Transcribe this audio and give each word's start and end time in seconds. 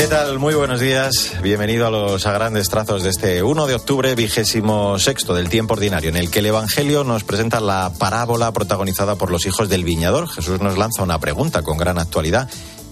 ¿Qué 0.00 0.06
tal? 0.06 0.38
Muy 0.38 0.54
buenos 0.54 0.80
días. 0.80 1.34
Bienvenido 1.42 1.86
a 1.86 1.90
los 1.90 2.24
a 2.24 2.32
grandes 2.32 2.70
trazos 2.70 3.02
de 3.02 3.10
este 3.10 3.42
1 3.42 3.66
de 3.66 3.74
octubre, 3.74 4.14
vigésimo 4.14 4.98
sexto 4.98 5.34
del 5.34 5.50
tiempo 5.50 5.74
ordinario, 5.74 6.08
en 6.08 6.16
el 6.16 6.30
que 6.30 6.38
el 6.38 6.46
Evangelio 6.46 7.04
nos 7.04 7.22
presenta 7.22 7.60
la 7.60 7.92
parábola 7.98 8.50
protagonizada 8.50 9.16
por 9.16 9.30
los 9.30 9.44
hijos 9.44 9.68
del 9.68 9.84
viñador. 9.84 10.26
Jesús 10.26 10.62
nos 10.62 10.78
lanza 10.78 11.02
una 11.02 11.18
pregunta 11.18 11.60
con 11.60 11.76
gran 11.76 11.98
actualidad 11.98 12.48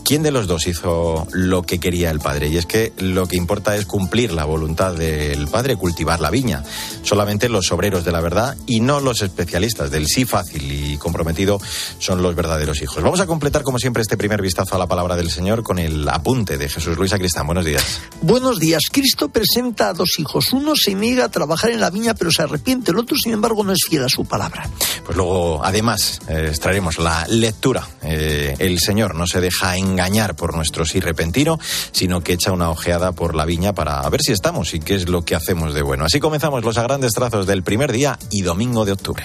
¿Quién 0.08 0.22
de 0.22 0.30
los 0.30 0.46
dos 0.46 0.66
hizo 0.66 1.26
lo 1.32 1.64
que 1.64 1.79
quería 1.80 2.11
el 2.11 2.18
padre? 2.18 2.48
Y 2.48 2.57
es 2.57 2.64
que 2.64 2.95
lo 2.96 3.27
que 3.27 3.36
importa 3.36 3.77
es 3.77 3.84
cumplir 3.84 4.32
la 4.32 4.46
voluntad 4.46 4.95
del 4.95 5.48
padre, 5.48 5.77
cultivar 5.77 6.18
la 6.20 6.30
viña. 6.30 6.64
Solamente 7.02 7.50
los 7.50 7.70
obreros 7.72 8.07
de 8.07 8.12
la 8.12 8.22
verdad 8.22 8.57
y 8.64 8.80
no 8.80 9.00
los 9.00 9.21
especialistas 9.21 9.90
del 9.90 10.07
sí 10.07 10.25
fácil 10.25 10.72
y 10.72 10.96
comprometido 10.96 11.61
son 11.98 12.22
los 12.22 12.34
verdaderos 12.34 12.80
hijos. 12.80 13.02
Vamos 13.02 13.21
a 13.21 13.26
completar, 13.26 13.62
como 13.64 13.79
siempre, 13.79 14.00
este 14.00 14.16
primer 14.16 14.40
vistazo 14.40 14.76
a 14.76 14.79
la 14.79 14.86
palabra 14.86 15.14
del 15.14 15.30
Señor 15.30 15.62
con 15.62 15.79
el 15.79 16.09
apunte 16.09 16.56
de 16.56 16.70
Jesús 16.70 16.96
Luis 16.96 17.12
Acristán. 17.12 17.45
Buenos 17.45 17.66
días. 17.66 18.00
Buenos 18.22 18.59
días. 18.59 18.84
Cristo 18.90 19.29
presenta 19.29 19.90
a 19.90 19.93
dos 19.93 20.18
hijos. 20.18 20.54
Uno 20.54 20.75
se 20.75 20.95
niega 20.95 21.26
a 21.26 21.29
trabajar 21.29 21.68
en 21.68 21.81
la 21.81 21.90
viña, 21.90 22.14
pero 22.14 22.31
se 22.31 22.40
arrepiente. 22.40 22.93
El 22.93 22.98
otro, 22.98 23.14
sin 23.18 23.34
embargo, 23.34 23.62
no 23.62 23.72
es 23.72 23.81
fiel 23.86 24.04
a 24.04 24.09
su 24.09 24.25
palabra. 24.25 24.70
Pues 25.04 25.18
luego, 25.18 25.62
además, 25.62 26.20
eh, 26.29 26.46
extraeremos 26.48 26.98
la 26.98 27.26
lectura. 27.29 27.86
Eh, 28.00 28.56
el 28.59 28.79
Señor 28.79 29.14
no 29.14 29.26
se 29.26 29.43
deja 29.43 29.76
engañar 29.76 29.97
engañar 29.98 30.36
por 30.36 30.54
nuestro 30.54 30.84
sí 30.84 31.00
repentino, 31.00 31.58
sino 31.90 32.20
que 32.20 32.34
echa 32.34 32.52
una 32.52 32.70
ojeada 32.70 33.12
por 33.12 33.34
la 33.34 33.44
viña 33.44 33.72
para 33.72 34.08
ver 34.11 34.22
si 34.22 34.33
estamos 34.33 34.72
y 34.75 34.80
qué 34.80 34.94
es 34.94 35.08
lo 35.08 35.25
que 35.25 35.34
hacemos 35.34 35.75
de 35.75 35.83
bueno. 35.83 36.05
Así 36.05 36.20
comenzamos 36.20 36.64
los 36.64 36.78
grandes 36.78 37.12
trazos 37.12 37.47
del 37.47 37.64
primer 37.64 37.91
día 37.91 38.16
y 38.30 38.42
domingo 38.42 38.84
de 38.84 38.92
octubre. 38.92 39.25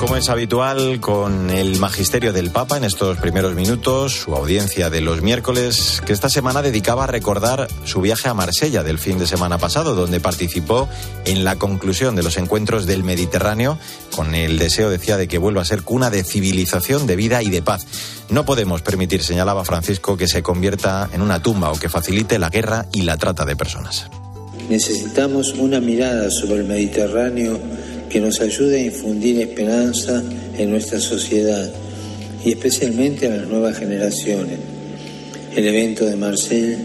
Como 0.00 0.16
es 0.16 0.30
habitual, 0.30 0.98
con 0.98 1.50
el 1.50 1.78
magisterio 1.78 2.32
del 2.32 2.50
Papa 2.50 2.78
en 2.78 2.84
estos 2.84 3.18
primeros 3.18 3.54
minutos, 3.54 4.12
su 4.14 4.34
audiencia 4.34 4.88
de 4.88 5.02
los 5.02 5.20
miércoles, 5.20 6.00
que 6.06 6.14
esta 6.14 6.30
semana 6.30 6.62
dedicaba 6.62 7.04
a 7.04 7.06
recordar 7.06 7.68
su 7.84 8.00
viaje 8.00 8.30
a 8.30 8.32
Marsella 8.34 8.82
del 8.82 8.98
fin 8.98 9.18
de 9.18 9.26
semana 9.26 9.58
pasado, 9.58 9.94
donde 9.94 10.18
participó 10.18 10.88
en 11.26 11.44
la 11.44 11.56
conclusión 11.56 12.16
de 12.16 12.22
los 12.22 12.38
encuentros 12.38 12.86
del 12.86 13.04
Mediterráneo, 13.04 13.78
con 14.16 14.34
el 14.34 14.58
deseo, 14.58 14.88
decía, 14.88 15.18
de 15.18 15.28
que 15.28 15.36
vuelva 15.36 15.60
a 15.60 15.66
ser 15.66 15.82
cuna 15.82 16.08
de 16.08 16.24
civilización, 16.24 17.06
de 17.06 17.16
vida 17.16 17.42
y 17.42 17.50
de 17.50 17.60
paz. 17.60 17.86
No 18.30 18.46
podemos 18.46 18.80
permitir, 18.80 19.22
señalaba 19.22 19.66
Francisco, 19.66 20.16
que 20.16 20.28
se 20.28 20.42
convierta 20.42 21.10
en 21.12 21.20
una 21.20 21.42
tumba 21.42 21.70
o 21.70 21.78
que 21.78 21.90
facilite 21.90 22.38
la 22.38 22.48
guerra 22.48 22.86
y 22.92 23.02
la 23.02 23.18
trata 23.18 23.44
de 23.44 23.54
personas. 23.54 24.08
Necesitamos 24.70 25.52
una 25.54 25.80
mirada 25.80 26.30
sobre 26.30 26.60
el 26.60 26.68
Mediterráneo 26.68 27.60
que 28.10 28.20
nos 28.20 28.40
ayude 28.40 28.80
a 28.80 28.84
infundir 28.84 29.40
esperanza 29.40 30.22
en 30.58 30.70
nuestra 30.70 31.00
sociedad 31.00 31.72
y 32.44 32.50
especialmente 32.50 33.28
a 33.28 33.36
las 33.36 33.48
nuevas 33.48 33.78
generaciones. 33.78 34.58
El 35.54 35.66
evento 35.66 36.04
de 36.04 36.16
Marseille 36.16 36.76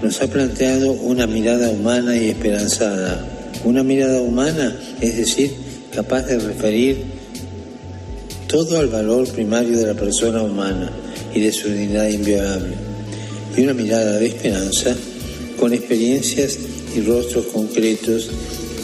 nos 0.00 0.22
ha 0.22 0.28
planteado 0.28 0.92
una 0.92 1.26
mirada 1.26 1.70
humana 1.70 2.16
y 2.16 2.28
esperanzada. 2.28 3.26
Una 3.64 3.82
mirada 3.82 4.22
humana, 4.22 4.74
es 5.00 5.16
decir, 5.16 5.52
capaz 5.92 6.22
de 6.22 6.38
referir 6.38 7.02
todo 8.46 8.78
al 8.78 8.88
valor 8.88 9.28
primario 9.28 9.76
de 9.76 9.86
la 9.86 9.94
persona 9.94 10.42
humana 10.42 10.90
y 11.34 11.40
de 11.40 11.52
su 11.52 11.68
dignidad 11.68 12.08
inviolable. 12.08 12.74
Y 13.56 13.62
una 13.62 13.74
mirada 13.74 14.18
de 14.18 14.26
esperanza 14.26 14.94
con 15.58 15.74
experiencias 15.74 16.58
y 16.96 17.00
rostros 17.00 17.46
concretos 17.46 18.30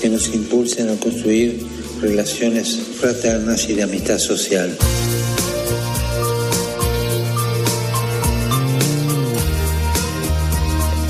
que 0.06 0.12
nos 0.12 0.28
impulsen 0.28 0.88
a 0.88 0.96
construir 1.00 1.66
relaciones 2.00 2.78
fraternas 2.78 3.68
y 3.68 3.74
de 3.74 3.82
amistad 3.82 4.18
social. 4.18 4.78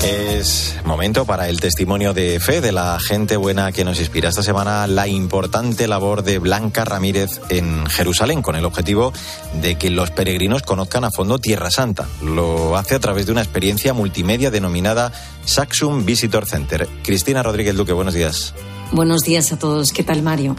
Es 0.03 0.77
momento 0.83 1.25
para 1.25 1.47
el 1.47 1.59
testimonio 1.59 2.15
de 2.15 2.39
fe 2.39 2.59
de 2.59 2.71
la 2.71 2.97
gente 2.99 3.37
buena 3.37 3.71
que 3.71 3.83
nos 3.83 3.99
inspira 3.99 4.29
esta 4.29 4.41
semana 4.41 4.87
la 4.87 5.07
importante 5.07 5.87
labor 5.87 6.23
de 6.23 6.39
Blanca 6.39 6.83
Ramírez 6.83 7.39
en 7.49 7.85
Jerusalén 7.85 8.41
con 8.41 8.55
el 8.55 8.65
objetivo 8.65 9.13
de 9.61 9.75
que 9.75 9.91
los 9.91 10.09
peregrinos 10.09 10.63
conozcan 10.63 11.03
a 11.03 11.11
fondo 11.11 11.37
Tierra 11.37 11.69
Santa. 11.69 12.07
Lo 12.23 12.75
hace 12.77 12.95
a 12.95 12.99
través 12.99 13.27
de 13.27 13.31
una 13.31 13.43
experiencia 13.43 13.93
multimedia 13.93 14.49
denominada 14.49 15.11
Saxum 15.45 16.03
Visitor 16.03 16.47
Center. 16.47 16.87
Cristina 17.03 17.43
Rodríguez 17.43 17.75
Duque, 17.75 17.93
buenos 17.93 18.15
días. 18.15 18.55
Buenos 18.91 19.21
días 19.21 19.51
a 19.51 19.59
todos. 19.59 19.91
¿Qué 19.91 20.03
tal, 20.03 20.21
Mario? 20.21 20.55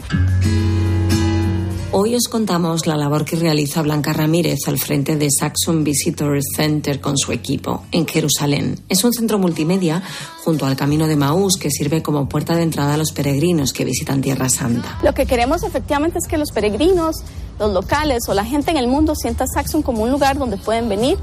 Hoy 1.91 2.15
os 2.15 2.27
contamos 2.27 2.85
la 2.85 2.95
labor 2.95 3.25
que 3.25 3.35
realiza 3.35 3.81
Blanca 3.81 4.13
Ramírez 4.13 4.59
al 4.67 4.77
frente 4.77 5.15
de 5.15 5.29
Saxon 5.31 5.83
Visitor 5.83 6.39
Center 6.55 7.01
con 7.01 7.17
su 7.17 7.31
equipo 7.31 7.85
en 7.91 8.05
Jerusalén. 8.05 8.79
Es 8.87 9.03
un 9.03 9.11
centro 9.13 9.39
multimedia 9.39 10.03
junto 10.43 10.67
al 10.67 10.75
Camino 10.75 11.07
de 11.07 11.15
Maús 11.15 11.57
que 11.57 11.71
sirve 11.71 12.03
como 12.03 12.29
puerta 12.29 12.55
de 12.55 12.61
entrada 12.61 12.93
a 12.93 12.97
los 12.97 13.11
peregrinos 13.11 13.73
que 13.73 13.83
visitan 13.83 14.21
Tierra 14.21 14.49
Santa. 14.49 14.99
Lo 15.03 15.15
que 15.15 15.25
queremos 15.25 15.63
efectivamente 15.63 16.19
es 16.19 16.27
que 16.27 16.37
los 16.37 16.51
peregrinos, 16.51 17.15
los 17.57 17.73
locales 17.73 18.29
o 18.29 18.35
la 18.35 18.45
gente 18.45 18.69
en 18.69 18.77
el 18.77 18.87
mundo 18.87 19.15
sienta 19.15 19.47
Saxon 19.47 19.81
como 19.81 20.03
un 20.03 20.11
lugar 20.11 20.37
donde 20.37 20.57
pueden 20.57 20.87
venir 20.87 21.17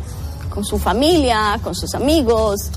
con 0.50 0.64
su 0.64 0.78
familia, 0.78 1.60
con 1.62 1.76
sus 1.76 1.94
amigos, 1.94 2.72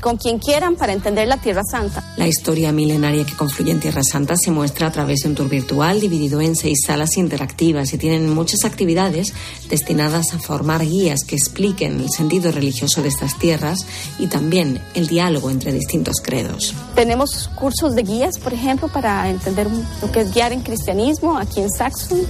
con 0.00 0.16
quien 0.16 0.38
quieran 0.38 0.76
para 0.76 0.92
entender 0.92 1.28
la 1.28 1.36
Tierra 1.36 1.62
Santa. 1.62 2.02
La 2.16 2.26
historia 2.26 2.72
milenaria 2.72 3.24
que 3.24 3.36
confluye 3.36 3.70
en 3.70 3.80
Tierra 3.80 4.02
Santa 4.02 4.34
se 4.36 4.50
muestra 4.50 4.88
a 4.88 4.92
través 4.92 5.20
de 5.20 5.28
un 5.28 5.34
tour 5.34 5.48
virtual 5.48 6.00
dividido 6.00 6.40
en 6.40 6.56
seis 6.56 6.80
salas 6.86 7.16
interactivas 7.16 7.92
y 7.92 7.98
tienen 7.98 8.28
muchas 8.28 8.64
actividades 8.64 9.32
destinadas 9.68 10.34
a 10.34 10.38
formar 10.38 10.84
guías 10.84 11.24
que 11.24 11.36
expliquen 11.36 12.00
el 12.00 12.10
sentido 12.10 12.52
religioso 12.52 13.02
de 13.02 13.08
estas 13.08 13.38
tierras 13.38 13.86
y 14.18 14.26
también 14.26 14.80
el 14.94 15.06
diálogo 15.06 15.50
entre 15.50 15.72
distintos 15.72 16.16
credos. 16.22 16.74
Tenemos 16.94 17.48
cursos 17.54 17.94
de 17.94 18.02
guías, 18.02 18.38
por 18.38 18.52
ejemplo, 18.52 18.88
para 18.88 19.28
entender 19.28 19.68
lo 20.02 20.12
que 20.12 20.20
es 20.20 20.32
guiar 20.32 20.52
en 20.52 20.60
cristianismo 20.60 21.38
aquí 21.38 21.60
en 21.60 21.70
Saxon. 21.70 22.20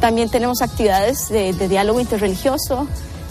También 0.00 0.28
tenemos 0.28 0.60
actividades 0.60 1.28
de, 1.30 1.52
de 1.52 1.68
diálogo 1.68 2.00
interreligioso 2.00 2.86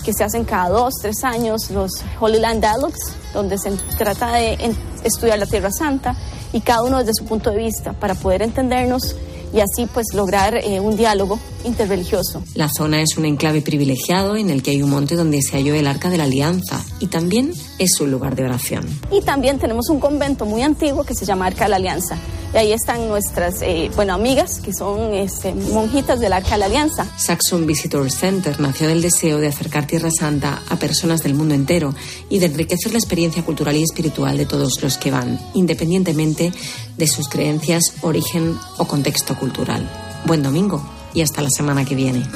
que 0.05 0.13
se 0.13 0.23
hacen 0.23 0.45
cada 0.45 0.69
dos, 0.69 0.93
tres 1.01 1.23
años, 1.23 1.71
los 1.71 1.91
Holy 2.19 2.39
Land 2.39 2.61
Dialogues, 2.61 3.13
donde 3.33 3.57
se 3.57 3.71
trata 3.97 4.33
de 4.33 4.75
estudiar 5.03 5.39
la 5.39 5.47
Tierra 5.47 5.71
Santa 5.71 6.15
y 6.53 6.61
cada 6.61 6.83
uno 6.83 6.99
desde 6.99 7.15
su 7.15 7.25
punto 7.25 7.49
de 7.49 7.57
vista 7.57 7.93
para 7.93 8.13
poder 8.13 8.43
entendernos 8.43 9.15
y 9.51 9.61
así 9.61 9.87
pues 9.91 10.07
lograr 10.13 10.55
eh, 10.55 10.79
un 10.79 10.95
diálogo 10.95 11.39
interreligioso. 11.65 12.43
La 12.53 12.69
zona 12.69 13.01
es 13.01 13.17
un 13.17 13.25
enclave 13.25 13.61
privilegiado 13.61 14.35
en 14.35 14.49
el 14.49 14.63
que 14.63 14.71
hay 14.71 14.81
un 14.81 14.89
monte 14.89 15.15
donde 15.15 15.41
se 15.41 15.57
halló 15.57 15.73
el 15.73 15.87
Arca 15.87 16.09
de 16.09 16.17
la 16.17 16.25
Alianza 16.25 16.83
y 16.99 17.07
también 17.07 17.53
es 17.79 17.99
un 17.99 18.11
lugar 18.11 18.35
de 18.35 18.43
oración. 18.43 18.85
Y 19.11 19.21
también 19.21 19.59
tenemos 19.59 19.89
un 19.89 19.99
convento 19.99 20.45
muy 20.45 20.61
antiguo 20.61 21.03
que 21.03 21.15
se 21.15 21.25
llama 21.25 21.47
Arca 21.47 21.65
de 21.65 21.71
la 21.71 21.75
Alianza 21.77 22.17
y 22.55 22.57
ahí 22.57 22.71
están 22.71 23.09
nuestras, 23.09 23.61
eh, 23.61 23.91
bueno, 23.97 24.13
amigas 24.13 24.61
que 24.61 24.73
son 24.73 25.13
este, 25.13 25.53
monjitas 25.53 26.21
del 26.21 26.31
Arca 26.31 26.51
de 26.51 26.59
la 26.59 26.65
Alianza. 26.67 27.05
Saxon 27.17 27.65
Visitor 27.65 28.09
Center 28.09 28.57
nació 28.61 28.87
del 28.87 29.01
deseo 29.01 29.39
de 29.39 29.47
acercar 29.47 29.85
Tierra 29.85 30.09
Santa 30.09 30.61
a 30.69 30.77
personas 30.77 31.21
del 31.21 31.33
mundo 31.33 31.53
entero 31.53 31.93
y 32.29 32.39
de 32.39 32.45
enriquecer 32.45 32.93
la 32.93 32.99
experiencia 32.99 33.43
cultural 33.43 33.75
y 33.75 33.83
espiritual 33.83 34.37
de 34.37 34.45
todos 34.45 34.81
los 34.81 34.97
que 34.97 35.11
van, 35.11 35.37
independientemente 35.53 36.53
de 36.97 37.07
sus 37.07 37.27
creencias, 37.27 37.95
origen 38.01 38.57
o 38.77 38.85
contexto 38.85 39.35
cultural. 39.37 39.89
Buen 40.25 40.41
domingo 40.41 40.94
y 41.15 41.21
hasta 41.21 41.41
la 41.41 41.49
semana 41.49 41.85
que 41.85 41.95
viene. 41.95 42.27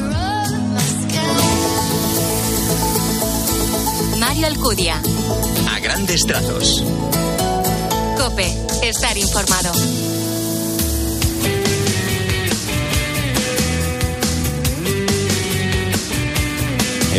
Mario 4.18 4.48
Alcudia. 4.48 5.02
A 5.70 5.80
grandes 5.80 6.26
trazos. 6.26 6.84
Cope, 8.18 8.48
estar 8.84 9.18
informado. 9.18 9.72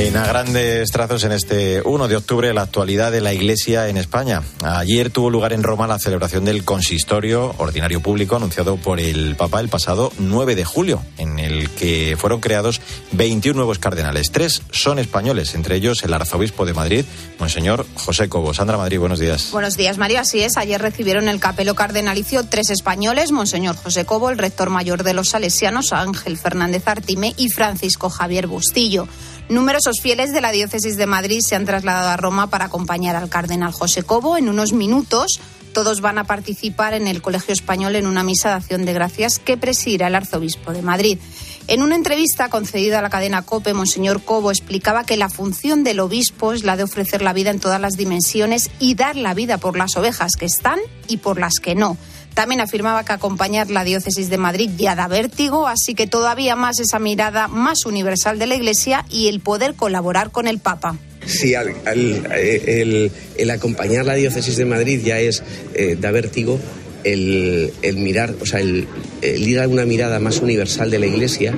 En 0.00 0.16
a 0.16 0.26
grandes 0.26 0.90
trazos 0.92 1.24
en 1.24 1.32
este 1.32 1.82
1 1.82 2.08
de 2.08 2.16
octubre 2.16 2.54
la 2.54 2.62
actualidad 2.62 3.12
de 3.12 3.20
la 3.20 3.34
Iglesia 3.34 3.88
en 3.88 3.98
España. 3.98 4.42
Ayer 4.62 5.10
tuvo 5.10 5.28
lugar 5.28 5.52
en 5.52 5.62
Roma 5.62 5.86
la 5.86 5.98
celebración 5.98 6.46
del 6.46 6.64
consistorio 6.64 7.54
ordinario 7.58 8.00
público 8.00 8.34
anunciado 8.34 8.78
por 8.78 8.98
el 8.98 9.36
Papa 9.36 9.60
el 9.60 9.68
pasado 9.68 10.10
9 10.18 10.54
de 10.54 10.64
julio, 10.64 11.02
en 11.18 11.38
el 11.38 11.68
que 11.68 12.16
fueron 12.18 12.40
creados 12.40 12.80
21 13.12 13.54
nuevos 13.54 13.78
cardenales. 13.78 14.32
Tres 14.32 14.62
son 14.70 14.98
españoles, 14.98 15.54
entre 15.54 15.76
ellos 15.76 16.02
el 16.02 16.14
arzobispo 16.14 16.64
de 16.64 16.72
Madrid, 16.72 17.04
Monseñor 17.38 17.84
José 17.94 18.30
Cobo. 18.30 18.54
Sandra 18.54 18.78
Madrid, 18.78 18.98
buenos 18.98 19.18
días. 19.18 19.50
Buenos 19.52 19.76
días, 19.76 19.98
María. 19.98 20.22
Así 20.22 20.40
es, 20.40 20.56
ayer 20.56 20.80
recibieron 20.80 21.28
el 21.28 21.40
capelo 21.40 21.74
cardenalicio 21.74 22.44
tres 22.44 22.70
españoles, 22.70 23.32
Monseñor 23.32 23.76
José 23.76 24.06
Cobo, 24.06 24.30
el 24.30 24.38
rector 24.38 24.70
mayor 24.70 25.02
de 25.02 25.12
los 25.12 25.28
salesianos, 25.28 25.92
Ángel 25.92 26.38
Fernández 26.38 26.88
Artime 26.88 27.34
y 27.36 27.50
Francisco 27.50 28.08
Javier 28.08 28.46
Bustillo. 28.46 29.06
Numerosos 29.50 29.96
fieles 30.00 30.32
de 30.32 30.40
la 30.40 30.52
diócesis 30.52 30.96
de 30.96 31.06
Madrid 31.06 31.40
se 31.40 31.56
han 31.56 31.64
trasladado 31.64 32.10
a 32.10 32.16
Roma 32.16 32.46
para 32.50 32.66
acompañar 32.66 33.16
al 33.16 33.28
cardenal 33.28 33.72
José 33.72 34.04
Cobo. 34.04 34.36
En 34.36 34.48
unos 34.48 34.72
minutos 34.72 35.40
Todos 35.72 36.00
van 36.00 36.18
a 36.18 36.24
participar 36.24 36.94
en 36.94 37.08
el 37.08 37.20
Colegio 37.20 37.52
Español 37.52 37.96
en 37.96 38.06
una 38.06 38.22
misa 38.22 38.50
de 38.50 38.54
acción 38.54 38.84
de 38.84 38.92
gracias 38.92 39.40
que 39.40 39.56
presidirá 39.56 40.06
el 40.06 40.14
arzobispo 40.14 40.72
de 40.72 40.82
Madrid. 40.82 41.18
En 41.66 41.82
una 41.82 41.96
entrevista 41.96 42.48
concedida 42.48 43.00
a 43.00 43.02
la 43.02 43.10
cadena 43.10 43.42
COPE, 43.42 43.74
Monseñor 43.74 44.22
Cobo 44.22 44.50
explicaba 44.50 45.04
que 45.04 45.16
la 45.16 45.28
función 45.28 45.82
del 45.82 45.98
obispo 45.98 46.52
es 46.52 46.62
la 46.62 46.76
de 46.76 46.84
ofrecer 46.84 47.20
la 47.20 47.32
vida 47.32 47.50
en 47.50 47.60
todas 47.60 47.80
las 47.80 47.94
dimensiones 47.94 48.70
y 48.78 48.94
dar 48.94 49.16
la 49.16 49.34
vida 49.34 49.58
por 49.58 49.76
las 49.76 49.96
ovejas 49.96 50.32
que 50.38 50.46
están 50.46 50.78
y 51.08 51.16
por 51.16 51.40
las 51.40 51.54
que 51.60 51.74
no. 51.74 51.96
También 52.40 52.62
afirmaba 52.62 53.04
que 53.04 53.12
acompañar 53.12 53.70
la 53.70 53.84
diócesis 53.84 54.30
de 54.30 54.38
Madrid 54.38 54.70
ya 54.78 54.94
da 54.94 55.08
vértigo, 55.08 55.68
así 55.68 55.94
que 55.94 56.06
todavía 56.06 56.56
más 56.56 56.80
esa 56.80 56.98
mirada 56.98 57.48
más 57.48 57.84
universal 57.84 58.38
de 58.38 58.46
la 58.46 58.54
Iglesia 58.54 59.04
y 59.10 59.28
el 59.28 59.40
poder 59.40 59.74
colaborar 59.74 60.30
con 60.30 60.48
el 60.48 60.58
Papa. 60.58 60.96
Si 61.26 61.52
el, 61.52 63.12
acompañar 63.50 64.06
la 64.06 64.14
diócesis 64.14 64.56
de 64.56 64.64
Madrid 64.64 65.02
ya 65.04 65.20
es 65.20 65.42
eh, 65.74 65.98
da 66.00 66.12
vértigo, 66.12 66.58
el, 67.04 67.72
mirar, 67.98 68.34
o 68.40 68.46
sea, 68.46 68.60
el, 68.60 68.86
ir 69.20 69.60
a 69.60 69.68
una 69.68 69.84
mirada 69.84 70.18
más 70.18 70.40
universal 70.40 70.90
de 70.90 70.98
la 70.98 71.08
Iglesia 71.08 71.54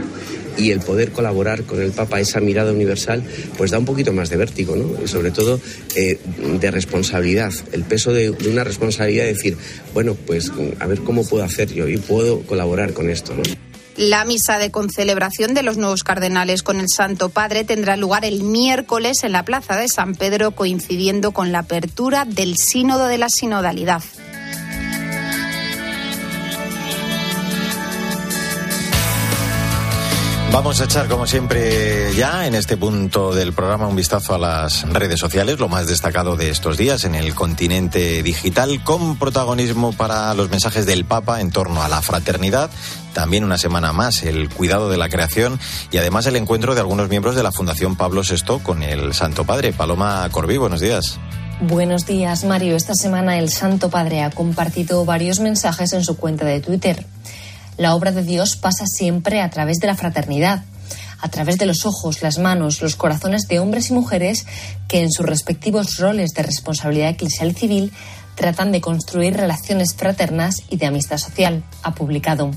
y 0.57 0.71
el 0.71 0.81
poder 0.81 1.13
colaborar 1.13 1.65
con 1.65 1.81
el 1.81 1.93
Papa 1.93 2.21
esa 2.21 2.41
mirada 2.41 2.73
universal, 2.73 3.23
pues 3.57 3.71
da 3.71 3.79
un 3.79 3.85
poquito 3.85 4.13
más 4.13 4.31
de 4.31 4.37
vértigo, 4.37 4.77
¿no? 4.77 5.03
Y 5.03 5.09
sobre 5.09 5.31
todo 5.31 5.61
eh, 5.95 6.19
de 6.61 6.71
responsabilidad, 6.71 7.53
el 7.73 7.85
peso 7.85 8.13
de, 8.13 8.31
una 8.31 8.65
responsabilidad 8.65 9.25
de 9.25 9.35
decir, 9.35 9.57
bueno, 9.95 10.15
pues 10.15 10.53
a 10.81 10.87
ver 10.87 11.01
cómo 11.01 11.25
puedo 11.25 11.45
hacer 11.45 11.73
yo 11.73 11.89
y 11.89 11.97
puedo 11.97 12.41
colaborar 12.43 12.93
con 12.93 13.11
esto, 13.11 13.35
¿no? 13.35 13.43
La 13.97 14.25
misa 14.25 14.59
de 14.59 14.71
concelebración 14.71 15.53
de 15.53 15.63
los 15.63 15.77
nuevos 15.77 16.03
cardenales 16.03 16.63
con 16.63 16.81
el 16.81 16.89
Santo 16.89 17.29
Padre 17.29 17.65
tendrá 17.65 17.97
lugar 17.99 18.25
el 18.25 18.43
miércoles 18.43 19.23
en 19.23 19.33
la 19.33 19.45
Plaza 19.45 19.77
de 19.77 19.87
San 19.89 20.15
Pedro, 20.15 20.53
coincidiendo 20.53 21.33
con 21.33 21.53
la 21.53 21.61
apertura 21.61 22.25
del 22.25 22.57
Sínodo 22.57 23.07
de 23.07 23.19
la 23.19 23.29
Sinodalidad. 23.29 24.03
Vamos 30.53 30.83
a 30.83 30.85
echar, 30.85 31.09
como 31.09 31.27
siempre, 31.27 32.15
ya 32.15 32.47
en 32.47 32.55
este 32.55 32.77
punto 32.77 33.35
del 33.35 33.55
programa 33.55 33.89
un 33.89 33.97
vistazo 33.97 34.35
a 34.35 34.39
las 34.39 34.87
redes 34.93 35.19
sociales, 35.19 35.59
lo 35.59 35.71
más 35.71 35.87
destacado 35.87 36.37
de 36.37 36.51
estos 36.51 36.77
días 36.77 37.05
en 37.05 37.15
el 37.15 37.35
continente 37.35 38.23
digital, 38.23 38.85
con 38.85 39.17
protagonismo 39.17 39.95
para 39.95 40.35
los 40.35 40.51
mensajes 40.51 40.85
del 40.85 41.07
Papa 41.07 41.41
en 41.41 41.51
torno 41.51 41.83
a 41.83 41.89
la 41.89 42.03
fraternidad, 42.03 42.69
también 43.15 43.45
una 43.45 43.57
semana 43.57 43.95
más 43.95 44.25
el 44.25 44.51
cuidado 44.51 44.91
de 44.91 44.99
la 44.99 45.09
creación 45.09 45.59
y 45.91 45.97
además 45.97 46.27
el 46.27 46.37
encuentro 46.37 46.75
de 46.75 46.83
algunos 46.83 47.09
miembros 47.09 47.35
de 47.35 47.43
la 47.43 47.51
Fundación 47.51 47.97
Pablo 47.97 48.21
VI 48.21 48.59
con 48.63 48.83
el 48.83 49.15
Santo 49.15 49.45
Padre. 49.47 49.73
Paloma 49.73 50.29
Corbí, 50.31 50.59
buenos 50.59 50.83
días. 50.83 51.19
Buenos 51.63 52.05
días, 52.05 52.45
Mario. 52.45 52.77
Esta 52.77 52.95
semana 52.95 53.39
el 53.39 53.49
Santo 53.49 53.89
Padre 53.89 54.21
ha 54.21 54.31
compartido 54.31 55.07
varios 55.07 55.41
mensajes 55.41 55.95
en 55.95 56.05
su 56.05 56.19
cuenta 56.19 56.45
de 56.45 56.61
Twitter. 56.61 57.07
La 57.83 57.97
obra 57.97 58.13
de 58.13 58.23
Dios 58.23 58.55
pasa 58.55 58.85
siempre 58.87 59.41
a 59.41 59.51
través 59.51 59.79
de 59.81 59.89
la 59.89 59.97
fraternidad, 59.97 60.63
a 61.21 61.29
través 61.31 61.59
de 61.59 61.67
los 61.67 61.85
ojos, 61.85 62.23
las 62.23 62.39
manos, 62.39 62.81
los 62.81 62.95
corazones 62.95 63.49
de 63.49 63.59
hombres 63.59 63.91
y 63.91 63.93
mujeres 63.93 64.47
que 64.87 65.03
en 65.03 65.11
sus 65.11 65.27
respectivos 65.27 65.99
roles 65.99 66.31
de 66.31 66.45
responsabilidad 66.45 67.09
eclesial 67.09 67.51
y 67.51 67.55
civil 67.55 67.93
tratan 68.37 68.71
de 68.71 68.81
construir 68.81 69.35
relaciones 69.35 69.95
fraternas 69.95 70.63
y 70.71 70.77
de 70.77 70.87
amistad 70.87 71.17
social, 71.17 71.65
ha 71.83 71.93
publicado. 71.93 72.53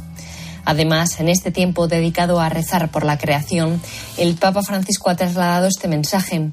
Además, 0.63 1.19
en 1.19 1.29
este 1.29 1.49
tiempo 1.49 1.87
dedicado 1.87 2.39
a 2.39 2.49
rezar 2.49 2.91
por 2.91 3.03
la 3.03 3.17
creación, 3.17 3.81
el 4.17 4.35
Papa 4.35 4.61
Francisco 4.61 5.09
ha 5.09 5.15
trasladado 5.15 5.65
este 5.65 5.87
mensaje, 5.87 6.51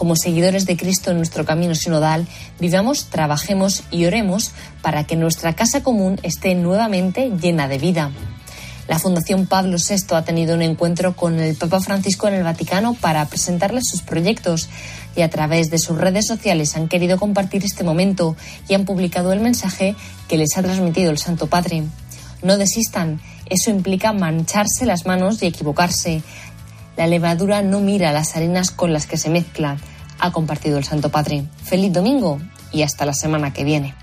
como 0.00 0.16
seguidores 0.16 0.64
de 0.64 0.78
Cristo 0.78 1.10
en 1.10 1.18
nuestro 1.18 1.44
camino 1.44 1.74
sinodal, 1.74 2.26
vivamos, 2.58 3.10
trabajemos 3.10 3.82
y 3.90 4.06
oremos 4.06 4.52
para 4.80 5.04
que 5.04 5.14
nuestra 5.14 5.52
casa 5.52 5.82
común 5.82 6.18
esté 6.22 6.54
nuevamente 6.54 7.30
llena 7.38 7.68
de 7.68 7.76
vida. 7.76 8.10
La 8.88 8.98
Fundación 8.98 9.46
Pablo 9.46 9.76
VI 9.76 10.14
ha 10.14 10.24
tenido 10.24 10.54
un 10.54 10.62
encuentro 10.62 11.14
con 11.14 11.38
el 11.38 11.54
Papa 11.54 11.80
Francisco 11.80 12.28
en 12.28 12.34
el 12.36 12.44
Vaticano 12.44 12.94
para 12.94 13.26
presentarle 13.26 13.82
sus 13.82 14.00
proyectos 14.00 14.70
y 15.16 15.20
a 15.20 15.28
través 15.28 15.68
de 15.68 15.76
sus 15.76 15.98
redes 15.98 16.26
sociales 16.26 16.76
han 16.76 16.88
querido 16.88 17.18
compartir 17.18 17.62
este 17.62 17.84
momento 17.84 18.36
y 18.68 18.72
han 18.72 18.86
publicado 18.86 19.34
el 19.34 19.40
mensaje 19.40 19.96
que 20.28 20.38
les 20.38 20.56
ha 20.56 20.62
transmitido 20.62 21.10
el 21.10 21.18
Santo 21.18 21.46
Padre. 21.46 21.82
No 22.42 22.56
desistan, 22.56 23.20
eso 23.50 23.68
implica 23.70 24.14
mancharse 24.14 24.86
las 24.86 25.04
manos 25.04 25.42
y 25.42 25.46
equivocarse. 25.46 26.22
La 26.96 27.06
levadura 27.06 27.62
no 27.62 27.80
mira 27.80 28.12
las 28.12 28.36
arenas 28.36 28.70
con 28.70 28.92
las 28.92 29.06
que 29.06 29.16
se 29.16 29.30
mezcla, 29.30 29.78
ha 30.18 30.32
compartido 30.32 30.78
el 30.78 30.84
Santo 30.84 31.10
Padre. 31.10 31.44
Feliz 31.62 31.92
domingo 31.92 32.40
y 32.72 32.82
hasta 32.82 33.06
la 33.06 33.14
semana 33.14 33.52
que 33.52 33.64
viene. 33.64 33.94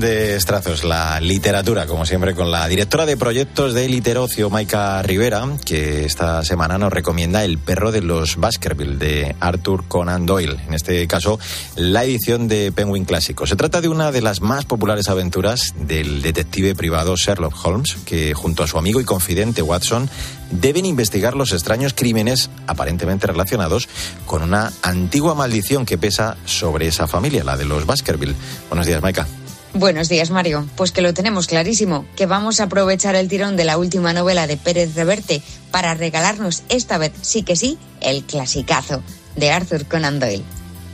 Grandes 0.00 0.44
trazos 0.44 0.82
la 0.82 1.20
literatura, 1.20 1.86
como 1.86 2.04
siempre, 2.04 2.34
con 2.34 2.50
la 2.50 2.66
directora 2.66 3.06
de 3.06 3.16
proyectos 3.16 3.74
de 3.74 3.88
Literocio, 3.88 4.50
Maika 4.50 5.00
Rivera, 5.02 5.46
que 5.64 6.04
esta 6.04 6.42
semana 6.42 6.78
nos 6.78 6.92
recomienda 6.92 7.44
El 7.44 7.58
perro 7.58 7.92
de 7.92 8.00
los 8.00 8.34
Baskerville 8.34 8.98
de 8.98 9.36
Arthur 9.38 9.84
Conan 9.86 10.26
Doyle. 10.26 10.58
En 10.66 10.74
este 10.74 11.06
caso, 11.06 11.38
la 11.76 12.02
edición 12.02 12.48
de 12.48 12.72
Penguin 12.72 13.04
Clásico. 13.04 13.46
Se 13.46 13.54
trata 13.54 13.80
de 13.80 13.88
una 13.88 14.10
de 14.10 14.20
las 14.20 14.40
más 14.40 14.64
populares 14.64 15.08
aventuras 15.08 15.74
del 15.76 16.22
detective 16.22 16.74
privado 16.74 17.14
Sherlock 17.14 17.54
Holmes, 17.64 17.96
que 18.04 18.34
junto 18.34 18.64
a 18.64 18.66
su 18.66 18.78
amigo 18.78 19.00
y 19.00 19.04
confidente 19.04 19.62
Watson 19.62 20.10
deben 20.50 20.86
investigar 20.86 21.36
los 21.36 21.52
extraños 21.52 21.94
crímenes 21.94 22.50
aparentemente 22.66 23.28
relacionados 23.28 23.88
con 24.26 24.42
una 24.42 24.72
antigua 24.82 25.36
maldición 25.36 25.86
que 25.86 25.98
pesa 25.98 26.36
sobre 26.46 26.88
esa 26.88 27.06
familia, 27.06 27.44
la 27.44 27.56
de 27.56 27.64
los 27.64 27.86
Baskerville. 27.86 28.34
Buenos 28.68 28.86
días, 28.86 29.00
Maika. 29.00 29.28
Buenos 29.76 30.08
días, 30.08 30.30
Mario. 30.30 30.68
Pues 30.76 30.92
que 30.92 31.02
lo 31.02 31.14
tenemos 31.14 31.48
clarísimo, 31.48 32.06
que 32.14 32.26
vamos 32.26 32.60
a 32.60 32.64
aprovechar 32.64 33.16
el 33.16 33.26
tirón 33.26 33.56
de 33.56 33.64
la 33.64 33.76
última 33.76 34.12
novela 34.12 34.46
de 34.46 34.56
Pérez 34.56 34.94
Reverte 34.94 35.42
para 35.72 35.94
regalarnos 35.94 36.62
esta 36.68 36.96
vez 36.96 37.12
sí 37.22 37.42
que 37.42 37.56
sí 37.56 37.76
el 38.00 38.22
clasicazo 38.22 39.02
de 39.34 39.50
Arthur 39.50 39.84
Conan 39.86 40.20
Doyle. 40.20 40.44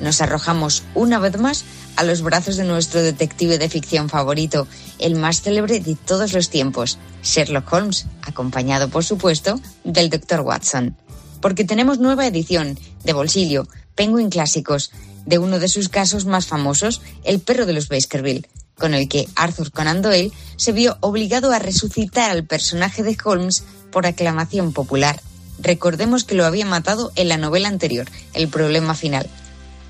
Nos 0.01 0.23
arrojamos 0.23 0.83
una 0.95 1.19
vez 1.19 1.39
más 1.39 1.67
a 1.97 2.05
los 2.05 2.23
brazos 2.23 2.57
de 2.57 2.65
nuestro 2.65 3.03
detective 3.03 3.59
de 3.59 3.69
ficción 3.69 4.09
favorito, 4.09 4.67
el 4.99 5.15
más 5.15 5.43
célebre 5.43 5.81
de 5.81 5.95
todos 5.95 6.33
los 6.33 6.49
tiempos, 6.49 6.97
Sherlock 7.23 7.71
Holmes, 7.71 8.07
acompañado 8.23 8.89
por 8.89 9.05
supuesto 9.05 9.61
del 9.85 10.09
Dr. 10.09 10.41
Watson. 10.41 10.97
Porque 11.43 11.65
tenemos 11.65 11.99
nueva 11.99 12.27
edición 12.27 12.79
de 13.05 13.13
bolsillo, 13.13 13.69
Penguin 13.95 14.31
Clásicos, 14.31 14.91
de 15.27 15.37
uno 15.37 15.59
de 15.59 15.69
sus 15.69 15.91
casos 15.91 16.25
más 16.25 16.47
famosos, 16.47 17.03
El 17.25 17.41
perro 17.41 17.67
de 17.67 17.75
los 17.75 17.89
Baskerville 17.89 18.49
con 18.81 18.95
el 18.95 19.09
que 19.09 19.29
Arthur 19.37 19.71
Conan 19.71 20.03
Doyle 20.03 20.33
se 20.57 20.73
vio 20.73 20.97
obligado 21.01 21.53
a 21.53 21.61
resucitar 21.61 22.31
al 22.31 22.45
personaje 22.45 23.05
de 23.05 23.17
Holmes 23.25 23.63
por 23.93 24.07
aclamación 24.07 24.73
popular. 24.73 25.21
Recordemos 25.61 26.25
que 26.25 26.35
lo 26.35 26.47
había 26.47 26.67
matado 26.67 27.13
en 27.15 27.29
la 27.29 27.37
novela 27.37 27.69
anterior, 27.69 28.09
El 28.33 28.49
problema 28.49 28.95
final. 28.95 29.29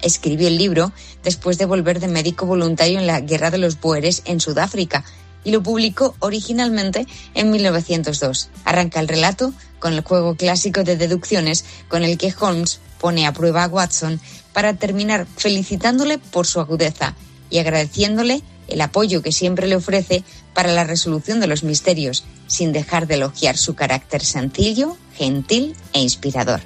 Escribió 0.02 0.48
el 0.48 0.58
libro 0.58 0.92
después 1.22 1.56
de 1.58 1.66
volver 1.66 2.00
de 2.00 2.08
médico 2.08 2.44
voluntario 2.44 2.98
en 2.98 3.06
la 3.06 3.20
Guerra 3.20 3.50
de 3.50 3.58
los 3.58 3.80
Boeres 3.80 4.22
en 4.24 4.40
Sudáfrica 4.40 5.04
y 5.44 5.52
lo 5.52 5.62
publicó 5.62 6.14
originalmente 6.18 7.06
en 7.34 7.50
1902. 7.50 8.50
Arranca 8.64 9.00
el 9.00 9.08
relato 9.08 9.52
con 9.78 9.94
el 9.94 10.02
juego 10.02 10.34
clásico 10.36 10.84
de 10.84 10.96
deducciones 10.96 11.64
con 11.88 12.02
el 12.02 12.18
que 12.18 12.34
Holmes 12.38 12.80
pone 13.00 13.26
a 13.26 13.32
prueba 13.32 13.64
a 13.64 13.68
Watson 13.68 14.20
para 14.52 14.74
terminar 14.74 15.26
felicitándole 15.36 16.18
por 16.18 16.46
su 16.46 16.60
agudeza 16.60 17.14
y 17.48 17.58
agradeciéndole 17.58 18.42
el 18.70 18.80
apoyo 18.80 19.22
que 19.22 19.32
siempre 19.32 19.66
le 19.66 19.76
ofrece 19.76 20.24
para 20.54 20.72
la 20.72 20.84
resolución 20.84 21.40
de 21.40 21.46
los 21.46 21.62
misterios, 21.62 22.24
sin 22.46 22.72
dejar 22.72 23.06
de 23.06 23.14
elogiar 23.14 23.56
su 23.56 23.74
carácter 23.74 24.24
sencillo, 24.24 24.96
gentil 25.14 25.76
e 25.92 26.00
inspirador. 26.00 26.60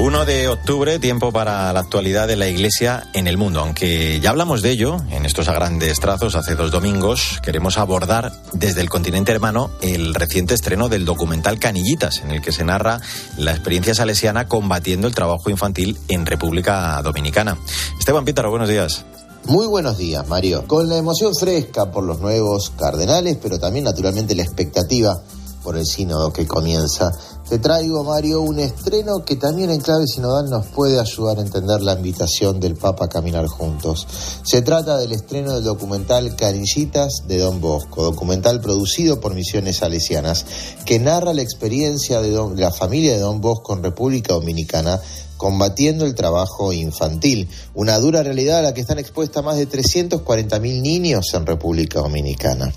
De 0.00 0.48
octubre, 0.48 0.98
tiempo 0.98 1.30
para 1.30 1.72
la 1.72 1.80
actualidad 1.80 2.26
de 2.26 2.34
la 2.34 2.48
Iglesia 2.48 3.06
en 3.12 3.26
el 3.26 3.36
mundo. 3.36 3.60
Aunque 3.60 4.18
ya 4.18 4.30
hablamos 4.30 4.60
de 4.60 4.70
ello 4.70 4.96
en 5.10 5.24
estos 5.24 5.46
a 5.48 5.52
grandes 5.52 6.00
trazos 6.00 6.34
hace 6.34 6.56
dos 6.56 6.70
domingos, 6.70 7.38
queremos 7.42 7.78
abordar 7.78 8.32
desde 8.52 8.80
el 8.80 8.88
continente 8.88 9.30
hermano 9.30 9.70
el 9.82 10.14
reciente 10.14 10.54
estreno 10.54 10.88
del 10.88 11.04
documental 11.04 11.58
Canillitas, 11.58 12.22
en 12.24 12.32
el 12.32 12.42
que 12.42 12.50
se 12.50 12.64
narra 12.64 13.00
la 13.36 13.52
experiencia 13.52 13.94
salesiana 13.94 14.48
combatiendo 14.48 15.06
el 15.06 15.14
trabajo 15.14 15.48
infantil 15.48 15.96
en 16.08 16.26
República 16.26 17.00
Dominicana. 17.02 17.56
Esteban 17.98 18.24
Pítaro, 18.24 18.50
buenos 18.50 18.68
días. 18.68 19.04
Muy 19.44 19.66
buenos 19.66 19.96
días, 19.96 20.26
Mario. 20.26 20.66
Con 20.66 20.88
la 20.88 20.96
emoción 20.96 21.34
fresca 21.34 21.90
por 21.92 22.04
los 22.04 22.20
nuevos 22.20 22.72
cardenales, 22.76 23.38
pero 23.40 23.58
también 23.58 23.84
naturalmente 23.84 24.34
la 24.34 24.42
expectativa 24.42 25.22
por 25.62 25.76
el 25.76 25.86
sínodo 25.86 26.32
que 26.32 26.46
comienza 26.46 27.12
Te 27.50 27.58
traigo, 27.58 28.04
Mario, 28.04 28.42
un 28.42 28.60
estreno 28.60 29.24
que 29.24 29.34
también 29.34 29.70
en 29.70 29.80
clave 29.80 30.06
sinodal 30.06 30.48
nos 30.48 30.66
puede 30.66 31.00
ayudar 31.00 31.38
a 31.38 31.42
entender 31.42 31.80
la 31.80 31.94
invitación 31.94 32.60
del 32.60 32.76
Papa 32.76 33.06
a 33.06 33.08
caminar 33.08 33.48
juntos. 33.48 34.06
Se 34.44 34.62
trata 34.62 34.96
del 34.98 35.10
estreno 35.10 35.54
del 35.54 35.64
documental 35.64 36.36
Canillitas 36.36 37.24
de 37.26 37.38
Don 37.38 37.60
Bosco, 37.60 38.04
documental 38.04 38.60
producido 38.60 39.18
por 39.18 39.34
Misiones 39.34 39.78
Salesianas, 39.78 40.46
que 40.84 41.00
narra 41.00 41.34
la 41.34 41.42
experiencia 41.42 42.20
de, 42.20 42.30
de 42.30 42.60
la 42.60 42.70
familia 42.70 43.14
de 43.14 43.18
Don 43.18 43.40
Bosco 43.40 43.74
en 43.74 43.82
República 43.82 44.34
Dominicana 44.34 45.00
combatiendo 45.40 46.04
el 46.04 46.14
trabajo 46.14 46.70
infantil, 46.70 47.48
una 47.72 47.98
dura 47.98 48.22
realidad 48.22 48.58
a 48.58 48.62
la 48.62 48.74
que 48.74 48.82
están 48.82 48.98
expuestas 48.98 49.42
más 49.42 49.56
de 49.56 49.66
340.000 49.66 50.82
niños 50.82 51.32
en 51.32 51.46
República 51.46 52.00
Dominicana. 52.00 52.70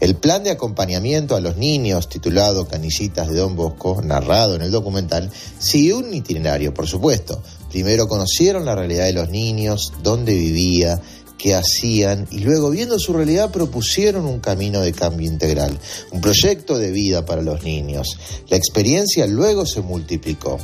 El 0.00 0.16
plan 0.16 0.44
de 0.44 0.50
acompañamiento 0.50 1.34
a 1.34 1.40
los 1.40 1.56
niños, 1.56 2.10
titulado 2.10 2.68
Canillitas 2.68 3.26
de 3.30 3.36
Don 3.36 3.56
Bosco, 3.56 4.02
narrado 4.04 4.54
en 4.54 4.60
el 4.60 4.70
documental, 4.70 5.30
sigue 5.58 5.94
un 5.94 6.12
itinerario, 6.12 6.74
por 6.74 6.86
supuesto. 6.86 7.40
Primero 7.70 8.06
conocieron 8.06 8.66
la 8.66 8.74
realidad 8.74 9.06
de 9.06 9.14
los 9.14 9.30
niños, 9.30 9.94
dónde 10.02 10.34
vivía, 10.34 11.00
qué 11.40 11.54
hacían 11.54 12.26
y 12.30 12.40
luego 12.40 12.70
viendo 12.70 12.98
su 12.98 13.12
realidad 13.12 13.50
propusieron 13.50 14.26
un 14.26 14.40
camino 14.40 14.80
de 14.80 14.92
cambio 14.92 15.26
integral, 15.26 15.78
un 16.12 16.20
proyecto 16.20 16.78
de 16.78 16.90
vida 16.90 17.24
para 17.24 17.42
los 17.42 17.62
niños. 17.64 18.18
La 18.48 18.56
experiencia 18.56 19.26
luego 19.26 19.64
se 19.64 19.80
multiplicó. 19.80 20.58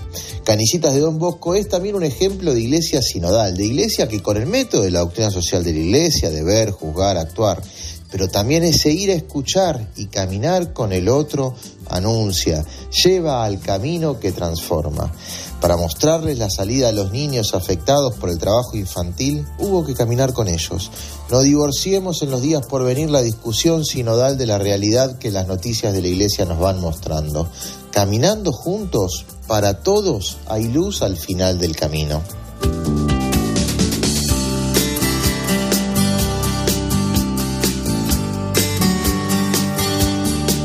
Canillitas 0.45 0.93
de 0.93 1.01
Don 1.01 1.19
Bosco 1.19 1.55
es 1.55 1.69
también 1.69 1.95
un 1.95 2.05
ejemplo 2.05 2.53
de 2.53 2.61
iglesia 2.61 3.01
sinodal, 3.01 3.57
de 3.57 3.65
iglesia 3.65 4.09
que 4.09 4.23
con 4.23 4.37
el 4.37 4.47
método 4.47 4.83
de 4.83 4.91
la 4.91 5.01
doctrina 5.01 5.31
social 5.31 5.65
de 5.65 5.73
la 5.73 5.81
iglesia, 5.81 6.31
de 6.31 6.43
ver, 6.43 6.71
juzgar, 6.71 7.17
actuar, 7.17 7.63
pero 8.11 8.29
también 8.29 8.63
es 8.63 8.81
seguir 8.83 9.11
a 9.11 9.15
escuchar 9.15 9.91
y 9.97 10.07
caminar 10.07 10.73
con 10.73 10.93
el 10.93 11.09
otro, 11.09 11.55
anuncia, 11.89 12.65
lleva 13.05 13.45
al 13.45 13.61
camino 13.61 14.19
que 14.19 14.33
transforma. 14.33 15.13
Para 15.61 15.77
mostrarles 15.77 16.39
la 16.39 16.51
salida 16.51 16.91
a 16.91 16.93
los 16.93 17.13
niños 17.13 17.55
afectados 17.55 18.15
por 18.17 18.31
el 18.31 18.39
trabajo 18.39 18.77
infantil, 18.77 19.47
hubo 19.59 19.85
que 19.85 19.95
caminar 19.95 20.33
con 20.33 20.49
ellos. 20.49 20.91
No 21.31 21.41
divorciemos 21.41 22.23
en 22.23 22.31
los 22.31 22.43
días 22.43 22.67
por 22.67 22.85
venir 22.85 23.11
la 23.11 23.23
discusión 23.23 23.85
sinodal 23.85 24.37
de 24.37 24.47
la 24.47 24.59
realidad 24.59 25.19
que 25.19 25.31
las 25.31 25.47
noticias 25.47 25.93
de 25.93 26.03
la 26.03 26.09
Iglesia 26.09 26.45
nos 26.45 26.59
van 26.59 26.81
mostrando. 26.81 27.49
Caminando 27.91 28.53
juntos, 28.53 29.25
para 29.47 29.81
todos 29.81 30.37
hay 30.47 30.69
luz 30.69 31.03
al 31.03 31.17
final 31.17 31.59
del 31.59 31.75
camino. 31.75 32.23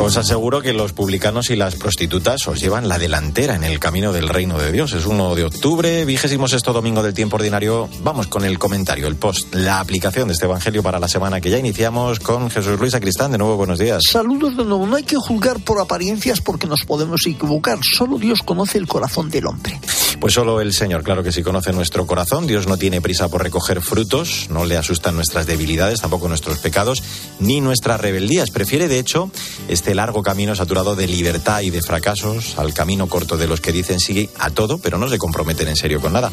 Os 0.02 0.18
aseguro 0.18 0.62
que 0.62 0.74
los 0.74 0.94
publicanos 0.94 1.52
y 1.52 1.56
las 1.56 1.76
prostitutas 1.76 2.48
os 2.48 2.60
llevan 2.60 2.90
la 2.90 2.98
delantera 2.98 3.54
en 3.54 3.64
el 3.64 3.80
camino 3.80 4.12
del 4.12 4.30
reino 4.30 4.58
de 4.58 4.72
Dios. 4.72 4.94
Es 4.94 5.06
1 5.06 5.36
de 5.36 5.44
octubre, 5.44 6.06
vigésimo 6.06 6.48
sexto 6.48 6.74
domingo 6.74 7.04
del 7.04 7.14
tiempo 7.14 7.36
ordinario. 7.36 7.88
Vamos 8.02 8.26
con 8.26 8.44
el 8.44 8.58
comentario, 8.58 9.08
el 9.08 9.16
post, 9.16 9.54
la 9.54 9.80
aplicación 9.80 10.28
de 10.28 10.34
este 10.34 10.46
evangelio 10.46 10.82
para 10.82 11.00
la 11.00 11.08
semana 11.08 11.40
que 11.40 11.52
ya 11.52 11.60
iniciamos 11.60 12.20
con 12.20 12.50
Jesús 12.50 12.80
Luis 12.80 12.96
Acristán. 12.96 13.32
De 13.32 13.38
nuevo, 13.38 13.58
buenos 13.58 13.78
días. 13.78 14.02
Saludos 14.12 14.58
de 14.58 14.66
nuevo. 14.66 14.88
No 14.88 14.96
hay 14.96 15.04
que 15.04 15.18
juzgar 15.18 15.60
por 15.60 15.80
apariencias 15.80 16.42
porque 16.42 16.66
nos 16.66 16.84
podemos 16.84 17.22
equivocar. 17.28 17.78
Solo 17.84 18.18
Dios 18.18 18.42
conoce 18.42 18.80
el 18.80 18.88
corazón 18.88 19.30
del 19.30 19.46
hombre. 19.46 19.80
Pues 20.22 20.36
solo 20.36 20.62
el 20.62 20.72
Señor, 20.72 21.02
claro 21.02 21.24
que 21.24 21.32
sí 21.32 21.42
conoce 21.42 21.74
nuestro 21.74 22.06
corazón. 22.06 22.46
Dios 22.46 22.68
no 22.68 22.78
tiene 22.78 23.02
prisa 23.02 23.28
por 23.28 23.42
recoger 23.42 23.82
frutos, 23.82 24.50
no 24.52 24.66
le 24.66 24.78
asustan 24.78 25.16
nuestras 25.16 25.48
debilidades, 25.48 26.00
tampoco 26.00 26.28
nuestros 26.28 26.60
pecados, 26.60 27.02
ni 27.40 27.60
nuestras 27.60 28.00
rebeldías. 28.00 28.52
Prefiere, 28.52 28.88
de 28.88 29.00
hecho, 29.00 29.32
este 29.68 29.96
largo 29.96 30.22
camino 30.22 30.56
saturado 30.56 30.96
de 30.96 31.08
libertad 31.08 31.62
y 31.62 31.72
de 31.72 31.82
fracasos 31.82 32.60
al 32.60 32.72
camino 32.72 33.08
corto 33.08 33.36
de 33.36 33.48
los 33.48 33.62
que 33.62 33.72
dicen 33.72 34.00
sí 34.00 34.30
a 34.38 34.52
todo, 34.52 34.78
pero 34.78 35.00
no 35.00 35.10
se 35.10 35.18
comprometen 35.18 35.70
en 35.70 35.76
serio 35.76 36.00
con 36.00 36.14
nada. 36.14 36.32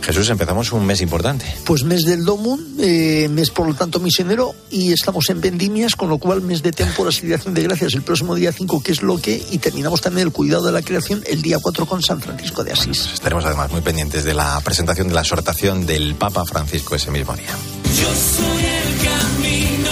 Jesús, 0.00 0.30
empezamos 0.30 0.72
un 0.72 0.86
mes 0.86 1.02
importante. 1.02 1.44
Pues 1.66 1.84
mes 1.84 2.06
del 2.06 2.24
Domun, 2.24 2.78
eh, 2.80 3.28
mes 3.30 3.50
por 3.50 3.68
lo 3.68 3.74
tanto 3.74 4.00
misionero, 4.00 4.54
y 4.70 4.94
estamos 4.94 5.28
en 5.28 5.42
vendimias, 5.42 5.94
con 5.94 6.08
lo 6.08 6.16
cual 6.16 6.40
mes 6.40 6.62
de 6.62 6.72
temporas 6.72 7.22
y 7.22 7.26
de 7.26 7.34
acción 7.34 7.52
de 7.52 7.64
gracias 7.64 7.92
el 7.92 8.02
próximo 8.02 8.34
día 8.34 8.50
5, 8.50 8.82
que 8.82 8.92
es 8.92 9.02
lo 9.02 9.20
que, 9.20 9.44
y 9.50 9.58
terminamos 9.58 10.00
también 10.00 10.26
el 10.26 10.32
cuidado 10.32 10.64
de 10.64 10.72
la 10.72 10.80
creación 10.80 11.22
el 11.26 11.42
día 11.42 11.58
4 11.60 11.84
con 11.84 12.02
San 12.02 12.22
Francisco 12.22 12.64
de 12.64 12.72
Asís. 12.72 13.10
Bueno, 13.25 13.25
estaremos 13.26 13.44
además 13.44 13.72
muy 13.72 13.80
pendientes 13.80 14.22
de 14.22 14.34
la 14.34 14.60
presentación 14.60 15.08
de 15.08 15.14
la 15.14 15.22
exhortación 15.22 15.84
del 15.84 16.14
Papa 16.14 16.44
Francisco 16.44 16.94
ese 16.94 17.10
mismo 17.10 17.34
día. 17.34 17.50
Yo 17.98 18.06
soy 18.14 18.64
el 18.64 18.98
camino, 19.02 19.90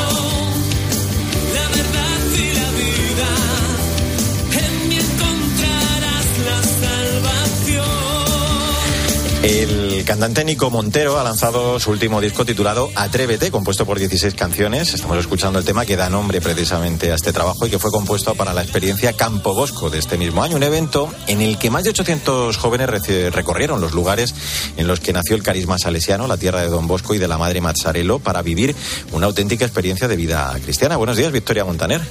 la 1.52 1.68
verdad 1.68 2.20
y 2.30 2.54
la 2.54 2.70
vida. 2.78 3.26
En 4.52 4.88
mí 4.88 4.94
encontrarás 4.94 6.26
la 6.46 6.62
salvación. 6.86 7.90
El 9.42 9.83
cantante 10.04 10.44
Nico 10.44 10.70
Montero 10.70 11.18
ha 11.18 11.24
lanzado 11.24 11.80
su 11.80 11.90
último 11.90 12.20
disco 12.20 12.44
titulado 12.44 12.90
Atrévete, 12.94 13.50
compuesto 13.50 13.86
por 13.86 13.98
16 13.98 14.34
canciones. 14.34 14.92
Estamos 14.92 15.18
escuchando 15.18 15.58
el 15.58 15.64
tema 15.64 15.86
que 15.86 15.96
da 15.96 16.10
nombre 16.10 16.40
precisamente 16.40 17.10
a 17.10 17.14
este 17.14 17.32
trabajo 17.32 17.66
y 17.66 17.70
que 17.70 17.78
fue 17.78 17.90
compuesto 17.90 18.34
para 18.34 18.52
la 18.52 18.62
experiencia 18.62 19.14
Campo 19.14 19.54
Bosco 19.54 19.90
de 19.90 19.98
este 19.98 20.18
mismo 20.18 20.42
año, 20.42 20.56
un 20.56 20.62
evento 20.62 21.12
en 21.26 21.40
el 21.40 21.58
que 21.58 21.70
más 21.70 21.84
de 21.84 21.90
800 21.90 22.56
jóvenes 22.56 22.88
recorrieron 23.32 23.80
los 23.80 23.92
lugares 23.92 24.34
en 24.76 24.86
los 24.86 25.00
que 25.00 25.12
nació 25.12 25.36
el 25.36 25.42
carisma 25.42 25.78
salesiano, 25.78 26.26
la 26.26 26.36
tierra 26.36 26.60
de 26.60 26.68
Don 26.68 26.86
Bosco 26.86 27.14
y 27.14 27.18
de 27.18 27.28
la 27.28 27.38
madre 27.38 27.60
Mazzarello, 27.60 28.18
para 28.18 28.42
vivir 28.42 28.76
una 29.12 29.26
auténtica 29.26 29.64
experiencia 29.64 30.08
de 30.08 30.16
vida 30.16 30.54
cristiana. 30.62 30.96
Buenos 30.96 31.16
días, 31.16 31.32
Victoria 31.32 31.64
Montaner. 31.64 32.02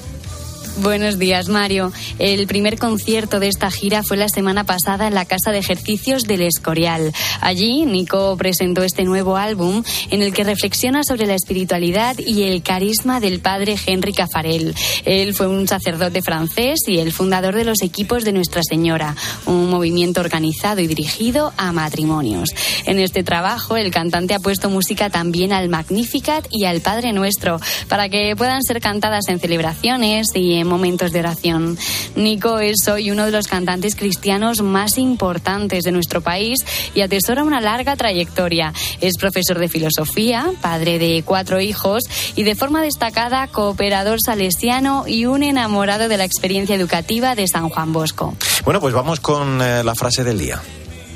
Buenos 0.77 1.19
días, 1.19 1.49
Mario. 1.49 1.93
El 2.17 2.47
primer 2.47 2.79
concierto 2.79 3.39
de 3.39 3.47
esta 3.47 3.69
gira 3.69 4.01
fue 4.01 4.17
la 4.17 4.27
semana 4.27 4.63
pasada 4.63 5.07
en 5.07 5.13
la 5.13 5.25
Casa 5.25 5.51
de 5.51 5.59
Ejercicios 5.59 6.23
del 6.23 6.41
Escorial. 6.41 7.13
Allí, 7.41 7.85
Nico 7.85 8.35
presentó 8.37 8.81
este 8.81 9.03
nuevo 9.03 9.37
álbum 9.37 9.83
en 10.09 10.23
el 10.23 10.33
que 10.33 10.43
reflexiona 10.43 11.03
sobre 11.03 11.27
la 11.27 11.35
espiritualidad 11.35 12.17
y 12.17 12.43
el 12.43 12.63
carisma 12.63 13.19
del 13.19 13.39
padre 13.39 13.75
Henry 13.85 14.13
Cafarel. 14.13 14.73
Él 15.05 15.35
fue 15.35 15.47
un 15.47 15.67
sacerdote 15.67 16.23
francés 16.23 16.79
y 16.87 16.97
el 16.97 17.11
fundador 17.11 17.53
de 17.53 17.65
los 17.65 17.83
equipos 17.83 18.23
de 18.23 18.31
Nuestra 18.31 18.63
Señora, 18.67 19.15
un 19.45 19.69
movimiento 19.69 20.21
organizado 20.21 20.81
y 20.81 20.87
dirigido 20.87 21.53
a 21.55 21.71
matrimonios. 21.71 22.49
En 22.85 22.97
este 22.97 23.23
trabajo, 23.23 23.77
el 23.77 23.91
cantante 23.91 24.33
ha 24.33 24.39
puesto 24.39 24.71
música 24.71 25.11
también 25.11 25.53
al 25.53 25.69
Magnificat 25.69 26.47
y 26.49 26.65
al 26.65 26.81
Padre 26.81 27.13
Nuestro, 27.13 27.59
para 27.87 28.09
que 28.09 28.35
puedan 28.35 28.63
ser 28.63 28.81
cantadas 28.81 29.27
en 29.27 29.39
celebraciones 29.39 30.29
y 30.33 30.55
en 30.55 30.62
momentos 30.65 31.11
de 31.11 31.19
oración. 31.19 31.77
Nico 32.15 32.59
es 32.59 32.87
hoy 32.87 33.11
uno 33.11 33.25
de 33.25 33.31
los 33.31 33.47
cantantes 33.47 33.95
cristianos 33.95 34.61
más 34.61 34.97
importantes 34.97 35.83
de 35.83 35.91
nuestro 35.91 36.21
país 36.21 36.59
y 36.93 37.01
atesora 37.01 37.43
una 37.43 37.61
larga 37.61 37.95
trayectoria. 37.95 38.73
Es 39.01 39.17
profesor 39.17 39.59
de 39.59 39.69
filosofía, 39.69 40.51
padre 40.61 40.99
de 40.99 41.23
cuatro 41.25 41.59
hijos 41.59 42.03
y 42.35 42.43
de 42.43 42.55
forma 42.55 42.81
destacada 42.81 43.47
cooperador 43.47 44.19
salesiano 44.23 45.05
y 45.07 45.25
un 45.25 45.43
enamorado 45.43 46.07
de 46.07 46.17
la 46.17 46.25
experiencia 46.25 46.75
educativa 46.75 47.35
de 47.35 47.47
San 47.47 47.69
Juan 47.69 47.93
Bosco. 47.93 48.35
Bueno, 48.65 48.79
pues 48.79 48.93
vamos 48.93 49.19
con 49.19 49.61
eh, 49.61 49.83
la 49.83 49.95
frase 49.95 50.23
del 50.23 50.39
día. 50.39 50.61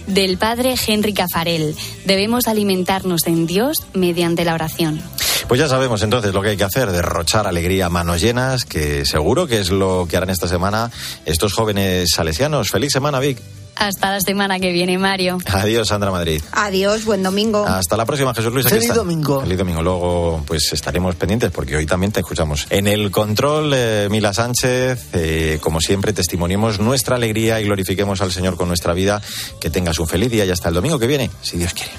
Del 0.08 0.38
padre 0.38 0.76
Henry 0.88 1.14
Cafarel, 1.14 1.76
debemos 2.06 2.48
alimentarnos 2.48 3.28
en 3.28 3.46
Dios 3.46 3.86
mediante 3.94 4.46
la 4.46 4.54
oración. 4.54 5.02
Pues 5.48 5.62
ya 5.62 5.70
sabemos 5.70 6.04
entonces 6.04 6.34
lo 6.34 6.42
que 6.42 6.50
hay 6.50 6.58
que 6.58 6.66
hacer, 6.66 6.92
derrochar 6.92 7.48
alegría 7.48 7.86
a 7.86 7.90
manos 7.90 8.20
llenas, 8.20 8.66
que 8.66 9.06
seguro 9.06 9.48
que 9.48 9.62
es 9.62 9.70
lo 9.70 10.06
que 10.10 10.18
harán 10.18 10.30
esta 10.30 10.48
semana 10.48 10.92
estos 11.26 11.54
jóvenes 11.54 12.10
salesianos. 12.14 12.70
Feliz 12.70 12.92
semana, 12.92 13.20
Vic. 13.20 13.38
Hasta 13.80 14.12
la 14.12 14.20
semana 14.20 14.60
que 14.60 14.72
viene, 14.72 14.98
Mario. 14.98 15.38
Adiós, 15.46 15.88
Sandra 15.88 16.12
Madrid. 16.12 16.42
Adiós, 16.52 17.06
buen 17.06 17.24
domingo. 17.24 17.66
Hasta 17.66 17.96
la 17.96 18.06
próxima, 18.06 18.34
Jesús 18.34 18.52
Luis. 18.52 18.68
Feliz 18.68 18.86
está. 18.86 18.96
domingo. 18.96 19.40
Feliz 19.40 19.58
domingo. 19.58 19.82
Luego, 19.82 20.44
pues 20.46 20.74
estaremos 20.74 21.16
pendientes 21.16 21.52
porque 21.52 21.78
hoy 21.78 21.86
también 21.86 22.12
te 22.12 22.20
escuchamos. 22.20 22.66
En 22.70 22.88
el 22.88 23.12
control, 23.12 23.72
eh, 23.74 24.08
Mila 24.10 24.34
Sánchez, 24.34 25.10
eh, 25.14 25.60
como 25.62 25.80
siempre, 25.80 26.12
testimoniemos 26.12 26.80
nuestra 26.80 27.16
alegría 27.16 27.62
y 27.62 27.66
glorifiquemos 27.66 28.20
al 28.22 28.32
Señor 28.32 28.58
con 28.58 28.68
nuestra 28.68 28.94
vida. 28.94 29.22
Que 29.62 29.70
tengas 29.70 30.00
un 30.00 30.08
feliz 30.08 30.32
día 30.32 30.44
y 30.44 30.50
hasta 30.50 30.70
el 30.70 30.76
domingo 30.76 31.00
que 31.00 31.08
viene, 31.08 31.30
si 31.42 31.58
Dios 31.58 31.74
quiere. 31.74 31.92